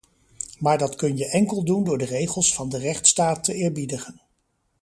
[0.59, 4.21] Maar dat kun je enkel doen door de regels van de rechtsstaat te eerbiedigen.